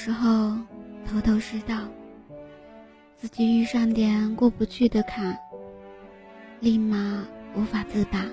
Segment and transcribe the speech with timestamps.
[0.00, 0.56] 时候
[1.04, 1.76] 头头是道，
[3.16, 5.36] 自己遇上点过不去的坎，
[6.60, 7.26] 立马
[7.56, 8.24] 无法自拔。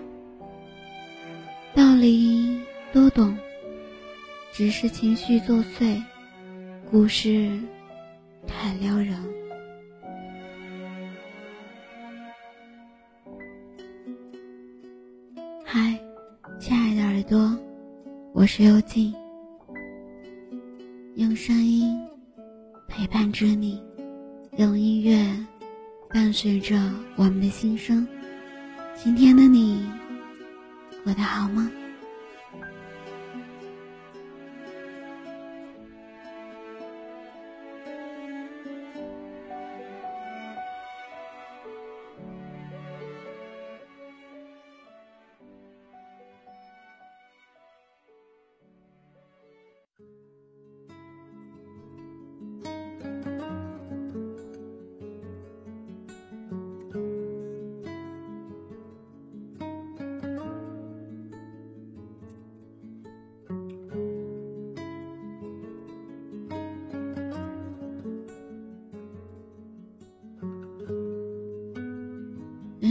[1.74, 2.62] 道理
[2.94, 3.36] 都懂，
[4.54, 6.00] 只是情绪作祟，
[6.92, 7.60] 故事
[8.46, 9.18] 太撩人。
[15.66, 16.00] 嗨，
[16.60, 17.58] 亲爱的耳朵，
[18.34, 19.12] 我是幽静，
[21.46, 21.96] 声音
[22.88, 23.80] 陪伴着你，
[24.58, 25.24] 用音乐
[26.10, 26.76] 伴随着
[27.16, 28.08] 我们的心声。
[28.96, 29.86] 今天的你。
[31.04, 31.70] 过得好吗？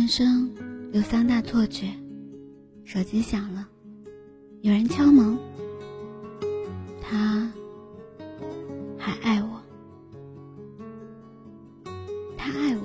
[0.05, 0.53] 人生
[0.93, 1.89] 有三大错觉：
[2.85, 3.67] 手机响了，
[4.61, 5.35] 有人敲门，
[7.01, 7.51] 他
[8.99, 9.63] 还爱我，
[12.37, 12.83] 他爱我，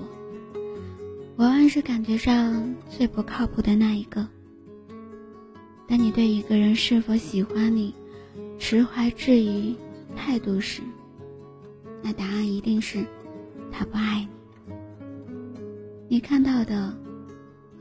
[1.36, 4.26] 往往是感觉上最不靠谱的那一个。
[5.90, 7.94] 当你对一个人是否喜欢你
[8.58, 9.76] 持怀质疑
[10.16, 10.82] 态度时，
[12.02, 13.06] 那答案一定是
[13.70, 14.30] 他不爱你。
[16.08, 16.98] 你看到的。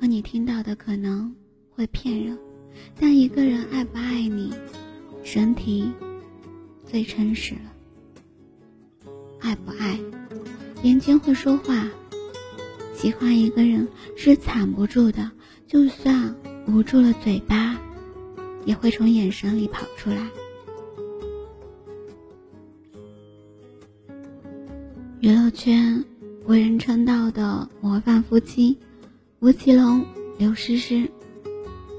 [0.00, 1.34] 和你听到的可能
[1.70, 2.38] 会骗人，
[3.00, 4.52] 但一个人爱不爱你，
[5.24, 5.90] 身体
[6.84, 9.10] 最诚实了。
[9.40, 9.98] 爱不爱，
[10.82, 11.88] 眼睛会说话。
[12.94, 15.30] 喜欢一个人是藏不住的，
[15.66, 16.34] 就算
[16.68, 17.76] 捂住了嘴巴，
[18.64, 20.28] 也会从眼神里跑出来。
[25.20, 26.04] 娱乐圈
[26.46, 28.78] 为人称道的模范夫妻。
[29.40, 30.04] 吴奇隆、
[30.36, 31.08] 刘诗诗，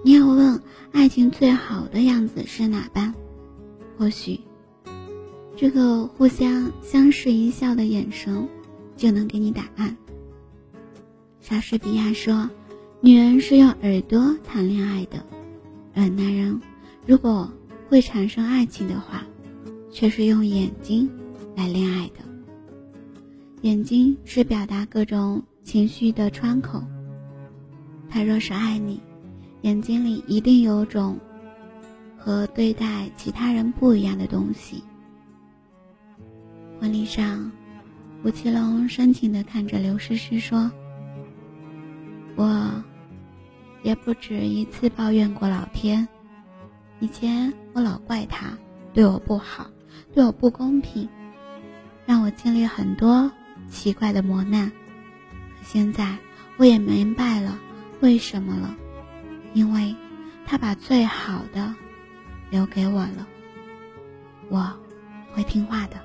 [0.04, 0.62] 你要问
[0.92, 3.14] 爱情最好的样子是哪般？
[3.98, 4.38] 或许，
[5.56, 8.46] 这个互相相视一笑的眼神，
[8.98, 9.96] 就能给你答案。
[11.40, 12.50] 莎士比亚说
[13.00, 15.26] ：“女人是用耳朵谈恋爱的，
[15.96, 16.60] 而男人
[17.06, 17.50] 如果
[17.88, 19.24] 会产生爱情的话，
[19.90, 21.10] 却是用眼睛
[21.56, 22.16] 来恋爱的。
[23.62, 26.84] 眼睛是表达各种情绪的窗口。”
[28.10, 29.02] 他若是爱你，
[29.62, 31.18] 眼睛里一定有种
[32.18, 34.84] 和对待其他人不一样的东西。
[36.80, 37.52] 婚礼上，
[38.24, 40.72] 吴奇隆深情地看着刘诗诗说
[42.36, 42.84] ：“我
[43.84, 46.08] 也不止一次抱怨过老天，
[47.00, 48.58] 以前我老怪他
[48.94, 49.70] 对我不好，
[50.14, 51.08] 对我不公平，
[52.06, 53.32] 让我经历很多
[53.70, 54.68] 奇怪的磨难。
[54.70, 56.18] 可现在，
[56.58, 57.60] 我也明白了。”
[58.02, 58.76] 为什么了？
[59.54, 59.96] 因为
[60.46, 61.74] 他把最好的
[62.50, 63.28] 留给我了，
[64.50, 64.72] 我
[65.34, 66.00] 会听话的。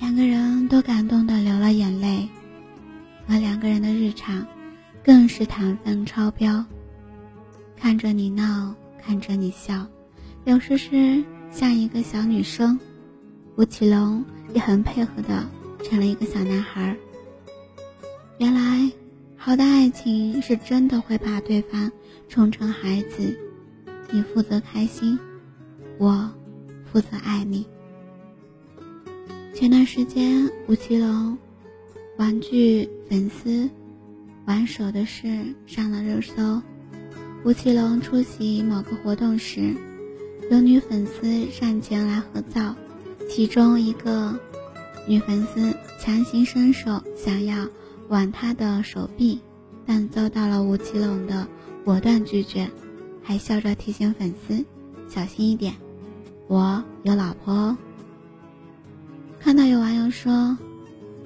[0.00, 2.28] 两个人都感动的流了眼泪，
[3.28, 4.46] 而两个人的日常
[5.04, 6.64] 更是糖分超标。
[7.76, 9.86] 看着你闹，看着你笑，
[10.44, 12.78] 刘诗诗像一个小女生，
[13.56, 14.24] 吴奇隆
[14.54, 15.46] 也很配合的
[15.84, 16.96] 成了一个小男孩。
[18.40, 18.90] 原来，
[19.36, 21.92] 好的爱情是真的会把对方
[22.26, 23.38] 宠成孩子。
[24.10, 25.18] 你负责开心，
[25.98, 26.30] 我
[26.90, 27.66] 负责爱你。
[29.52, 31.36] 前段时间，吴奇隆
[32.16, 33.68] 玩具粉丝
[34.46, 36.62] 玩手的事上了热搜。
[37.44, 39.76] 吴奇隆出席某个活动时，
[40.50, 42.74] 有女粉丝上前来合照，
[43.28, 44.34] 其中一个
[45.06, 47.68] 女粉丝强行伸手想要。
[48.10, 49.40] 挽他的手臂，
[49.86, 51.46] 但遭到了吴奇隆的
[51.84, 52.68] 果断拒绝，
[53.22, 54.64] 还笑着提醒粉丝
[55.08, 55.74] 小心一点，
[56.48, 57.78] 我有老婆哦。
[59.38, 60.58] 看到有网友说，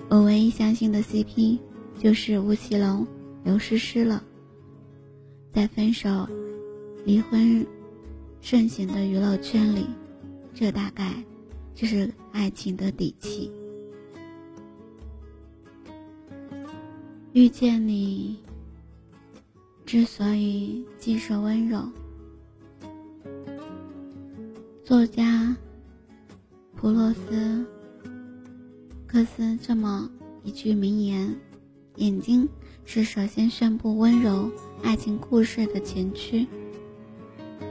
[0.09, 1.59] 我唯一相信的 CP
[1.99, 3.07] 就是吴奇隆、
[3.43, 4.23] 刘诗诗了。
[5.53, 6.29] 在分手、
[7.07, 7.67] 离婚
[8.43, 9.87] 盛行的娱乐圈里，
[10.53, 11.15] 这大概
[11.75, 13.51] 就是爱情的底气。
[17.35, 18.39] 遇见你，
[19.85, 21.83] 之所以既是温柔，
[24.85, 25.57] 作家
[26.77, 27.67] 普洛斯
[29.09, 30.09] 克斯这么
[30.45, 31.35] 一句名言
[31.99, 32.49] ：“眼睛
[32.85, 34.49] 是首先宣布温柔
[34.85, 36.47] 爱情故事的前驱。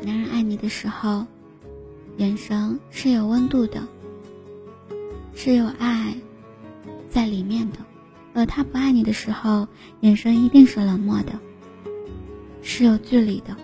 [0.03, 1.25] 男人爱你的时候，
[2.17, 3.81] 眼神是有温度的，
[5.33, 6.13] 是有爱
[7.09, 7.77] 在里面的；
[8.33, 9.67] 而他不爱你的时候，
[10.01, 11.39] 眼神一定是冷漠的，
[12.61, 13.55] 是有距离的。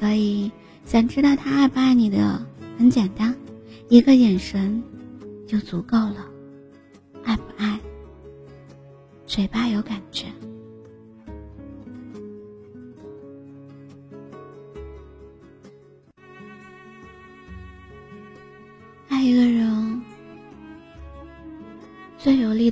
[0.00, 0.50] 所以。”
[0.86, 2.46] 想知道他爱不爱你的
[2.76, 3.34] 很简单，
[3.88, 4.82] 一个眼神
[5.46, 6.26] 就足够了。
[7.24, 7.80] 爱不爱，
[9.26, 10.26] 嘴巴有感觉。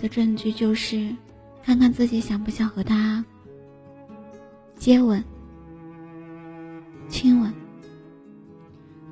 [0.03, 1.15] 的证据就是，
[1.63, 3.25] 看看自己想不想和他
[4.75, 5.23] 接吻、
[7.09, 7.55] 亲吻。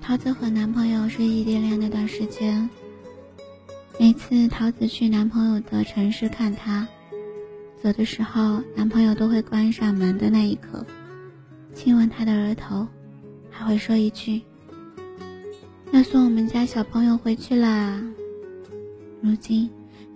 [0.01, 2.69] 桃子和男朋友是异地恋那段时间，
[4.01, 6.85] 每次桃子去男朋友的城市看他，
[7.81, 10.85] 走的时候，男朋友都会关上门的那一刻，
[11.73, 12.85] 亲吻他的额头，
[13.49, 14.43] 还会说一句
[15.93, 18.03] ：“要送我们家小朋友回去啦。”
[19.23, 19.71] 如今，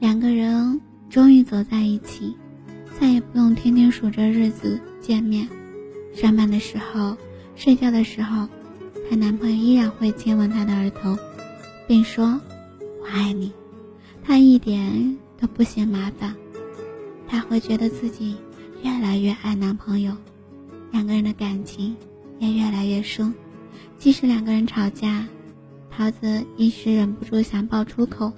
[0.04, 2.36] 两个人终于走在一起，
[3.00, 5.48] 再也不用天天数着日子见面。
[6.12, 7.16] 上班的时候，
[7.56, 8.46] 睡觉的时候。
[9.08, 11.16] 她男朋友依然会亲吻她的额头，
[11.88, 12.38] 并说
[13.00, 13.50] ：“我爱你。”
[14.22, 16.34] 她一点都不嫌麻烦，
[17.26, 18.36] 她会觉得自己
[18.82, 20.14] 越来越爱男朋友，
[20.92, 21.96] 两个人的感情
[22.38, 23.34] 也越来越深。
[23.98, 25.26] 即使两个人吵架，
[25.90, 28.30] 桃子一时忍不住想爆粗口，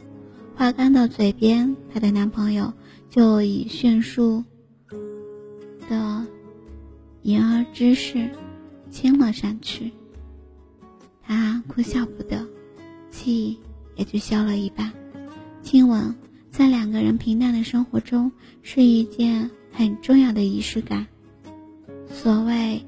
[0.57, 2.73] 话刚到嘴边，她的男朋友
[3.11, 4.43] 就以迅速
[5.87, 6.27] 的
[7.21, 8.31] 言而之势
[8.91, 9.93] 亲了上去。
[11.23, 12.47] 他哭笑不得，
[13.11, 13.59] 气
[13.97, 14.91] 也就消了一半。
[15.63, 16.15] 亲吻
[16.51, 18.33] 在两个人平淡的生活中
[18.63, 21.07] 是一件很重要的仪式感。
[22.09, 22.83] 所谓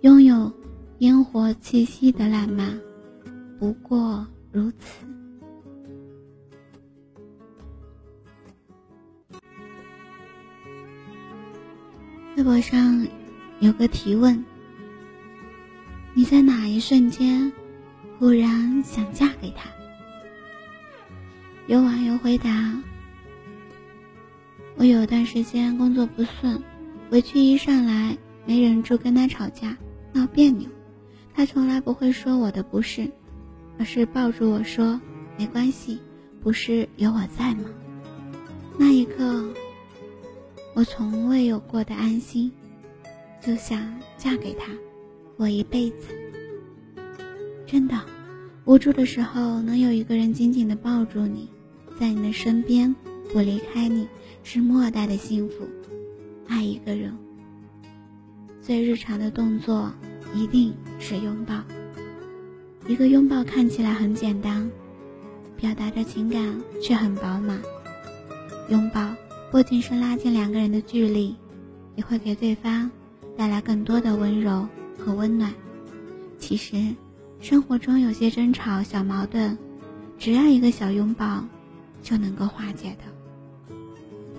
[0.00, 0.52] 拥有
[0.98, 2.80] 烟火气息的浪漫，
[3.60, 5.06] 不过如此。
[12.44, 13.08] 微博上
[13.60, 14.44] 有个提问：
[16.12, 17.50] 你在哪一瞬间？
[18.18, 19.70] 忽然想嫁给他，
[21.66, 22.78] 有网友回答
[24.76, 26.62] ：“我有段时间工作不顺，
[27.10, 28.14] 回去一上来
[28.44, 29.74] 没忍住跟他吵架
[30.12, 30.68] 闹别扭，
[31.34, 33.10] 他从来不会说我的不是，
[33.78, 35.00] 而是抱住我说
[35.38, 35.98] 没关系，
[36.42, 37.64] 不是有我在吗？
[38.78, 39.48] 那一刻，
[40.74, 42.50] 我从未有过的安心，
[43.40, 44.72] 就想嫁给他，
[45.36, 46.08] 过一辈子。”
[47.64, 47.98] 真的，
[48.64, 51.48] 无助的时候能有一个人紧紧的抱住你，
[51.98, 52.94] 在你的身边
[53.32, 54.08] 不离开你，
[54.42, 55.66] 是莫大的幸福。
[56.48, 57.16] 爱一个人，
[58.60, 59.92] 最日常的动作
[60.34, 61.62] 一定是拥抱。
[62.86, 64.70] 一个拥抱看起来很简单，
[65.56, 67.60] 表达着情感却很饱满。
[68.68, 69.14] 拥抱
[69.54, 71.32] 不仅是拉近两个人的距离，
[71.94, 72.90] 也会给对方
[73.36, 74.66] 带来更多的温柔
[74.98, 75.54] 和温暖。
[76.40, 76.92] 其实。
[77.38, 79.56] 生活中有些争吵、小矛盾，
[80.18, 81.44] 只要一个小拥抱，
[82.02, 83.74] 就能够化解的。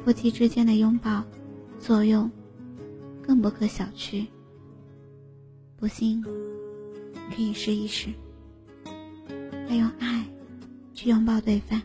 [0.04, 1.24] 夫妻之间的拥抱，
[1.80, 2.30] 作用
[3.22, 4.26] 更不可小觑。
[5.78, 6.22] 不信，
[7.34, 8.10] 可以试一试，
[9.70, 10.26] 要用爱
[10.94, 11.82] 去拥抱对方。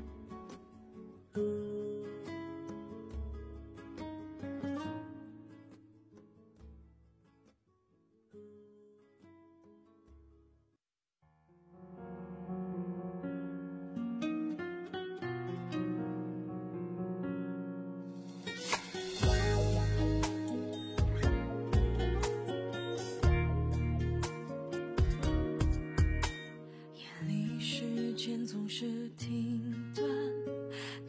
[28.72, 28.86] 是
[29.18, 30.08] 停顿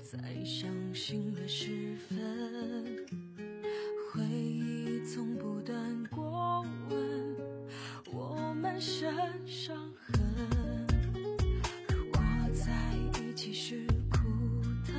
[0.01, 2.17] 在伤心的时分。
[4.11, 7.35] 回忆从不断过问
[8.11, 9.15] 我满身
[9.45, 10.19] 伤痕
[11.87, 12.19] 如果
[12.51, 12.73] 在
[13.21, 14.17] 一起是苦
[14.83, 14.93] 的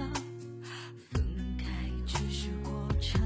[1.11, 1.21] 分
[1.59, 1.67] 开
[2.07, 3.21] 只是过程。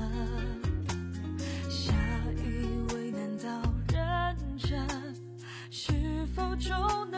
[1.68, 1.92] 下
[2.38, 3.62] 一位难道
[3.92, 5.14] 认真？
[5.70, 5.92] 是
[6.34, 6.70] 否就
[7.10, 7.15] 能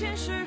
[0.00, 0.39] 前世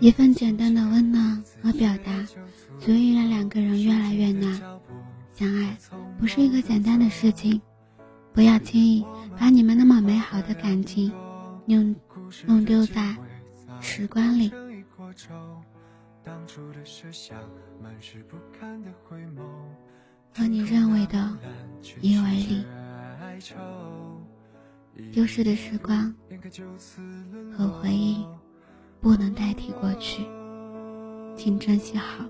[0.00, 2.12] 一份简单的温暖和表达，
[2.78, 4.60] 足以让两个人越来越难。
[5.34, 5.76] 相爱
[6.18, 7.60] 不是一个简单的事情，
[8.32, 9.04] 不要轻易
[9.38, 11.12] 把你们那么美好的感情
[11.66, 11.94] 弄
[12.46, 13.16] 弄丢在
[13.80, 14.52] 时光里。
[20.32, 21.38] 和你认为的
[22.00, 22.64] 以为里。
[25.12, 26.14] 丢失的时光
[27.56, 28.24] 和回忆
[29.00, 30.24] 不能代替过去，
[31.36, 32.24] 请珍惜好，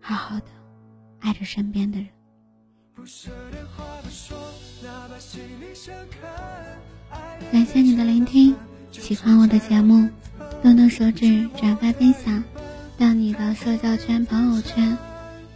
[0.00, 0.46] 好好的
[1.20, 2.08] 爱着身边的人。
[7.50, 8.54] 感谢你的聆听，
[8.92, 10.08] 喜欢我的节目，
[10.62, 12.42] 动动手指转发分享
[12.98, 14.96] 到你的社交圈、朋友圈。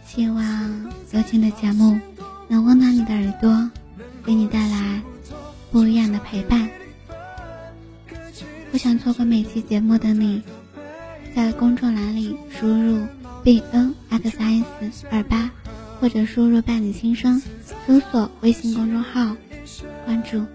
[0.05, 1.99] 希望有情的节目
[2.47, 3.69] 能温暖你的耳朵，
[4.23, 5.01] 给你带来。
[5.71, 6.69] 不一样的陪伴，
[8.71, 10.41] 不想错过每期节目的你，
[11.35, 13.05] 在公众栏里输入
[13.43, 14.29] b n x
[14.79, 15.51] s 二八，
[15.99, 17.41] 或者输入伴你心声，
[17.85, 19.35] 搜索微信公众号，
[20.05, 20.45] 关注。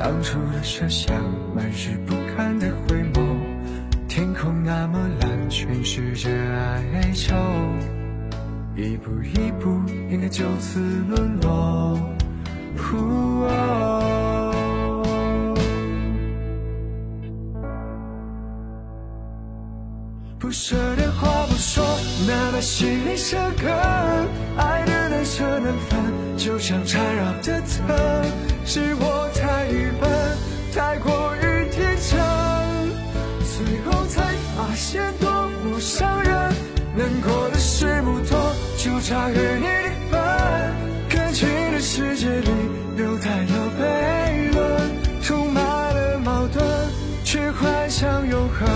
[0.00, 1.14] 当初的设想
[1.54, 3.20] 满是不堪的回眸，
[4.08, 7.36] 天空那么蓝，诠释着哀愁，
[8.74, 9.68] 一步一步
[10.08, 12.00] 应该就此沦落。
[20.38, 21.84] 不舍的话不说，
[22.26, 23.68] 哪怕心里深刻，
[24.56, 25.00] 爱的。
[25.10, 26.00] 难舍难分，
[26.38, 27.94] 就像缠绕的藤，
[28.64, 29.29] 是我
[29.70, 30.10] 太愚笨，
[30.74, 32.18] 太过于天真。
[33.44, 34.20] 最后才
[34.56, 35.30] 发现多
[35.64, 36.32] 么伤人。
[36.96, 40.20] 难过的事不多，就差和你的分。
[41.08, 42.50] 感情的世界里，
[42.98, 44.90] 有太多悖论，
[45.22, 46.64] 充满了矛盾，
[47.22, 48.68] 却幻想永恒。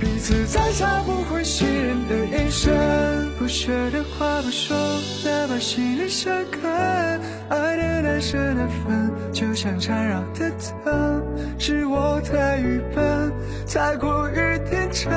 [0.00, 4.76] 彼此再下不会信任的眼神，不舍的话不说，
[5.24, 7.20] 哪怕心里生根。
[7.48, 10.50] 爱的难舍难分，就像缠绕的
[10.84, 11.22] 藤，
[11.58, 13.32] 是我太愚笨，
[13.72, 14.34] 太过于
[14.68, 15.12] 天真。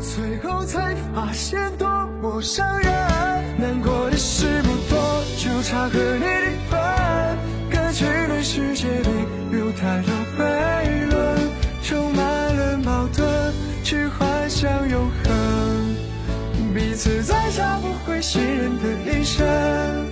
[0.00, 1.88] 最后才发现多
[2.22, 2.92] 么伤人，
[3.58, 6.78] 难过的事不多，就差和你的分。
[7.70, 9.08] 感情的世界里
[9.52, 11.36] 有太多悖论，
[11.82, 12.22] 充满
[12.56, 13.26] 了矛盾，
[13.82, 15.94] 去幻想永恒。
[16.74, 20.07] 彼此再找不会信任的眼神。